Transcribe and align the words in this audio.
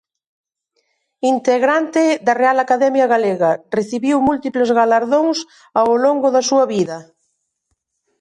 Integrante 1.33 2.03
da 2.25 2.33
Real 2.41 2.57
Ademia 2.63 3.05
Galega, 3.13 3.51
recibiu 3.77 4.17
múltiples 4.27 4.69
galardóns 4.79 5.37
ao 5.81 5.91
longo 6.05 6.27
da 6.35 6.45
súa 6.49 6.65
vida. 6.73 6.97